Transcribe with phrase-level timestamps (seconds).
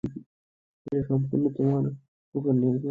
[0.87, 1.83] এটা সম্পূর্ণ তোমার
[2.35, 2.79] উপর নির্ভর করে।